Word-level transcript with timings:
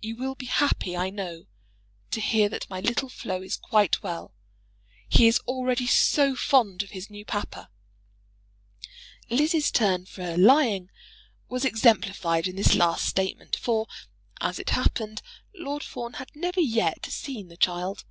You 0.00 0.16
will 0.16 0.34
be 0.34 0.46
happy, 0.46 0.96
I 0.96 1.10
know, 1.10 1.44
to 2.12 2.20
hear 2.22 2.48
that 2.48 2.70
my 2.70 2.80
little 2.80 3.10
Flo 3.10 3.42
is 3.42 3.58
quite 3.58 4.02
well. 4.02 4.32
He 5.10 5.26
is 5.26 5.40
already 5.40 5.86
so 5.86 6.34
fond 6.34 6.82
of 6.82 6.92
his 6.92 7.10
new 7.10 7.26
papa! 7.26 7.68
[Lizzie's 9.28 9.70
turn 9.70 10.06
for 10.06 10.38
lying 10.38 10.88
was 11.50 11.66
exemplified 11.66 12.46
in 12.48 12.56
this 12.56 12.74
last 12.74 13.04
statement, 13.06 13.56
for, 13.56 13.86
as 14.40 14.58
it 14.58 14.70
happened, 14.70 15.20
Lord 15.54 15.82
Fawn 15.82 16.14
had 16.14 16.34
never 16.34 16.62
yet 16.62 17.04
seen 17.04 17.48
the 17.48 17.58
child. 17.58 18.04